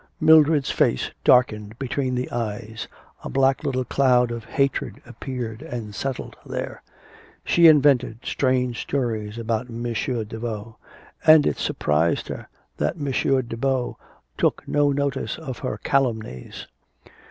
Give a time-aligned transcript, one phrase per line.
[0.19, 2.87] Mildred's face darkened between the eyes,
[3.23, 6.81] a black little cloud of hatred appeared and settled there.
[7.45, 9.83] She invented strange stories about M.
[9.83, 10.77] Daveau;
[11.23, 13.11] and it surprised her that M.
[13.47, 13.99] Daveau
[14.39, 16.65] took no notice of her calumnies.